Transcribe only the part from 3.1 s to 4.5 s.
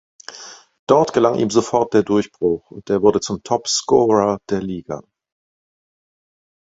zum Topscorer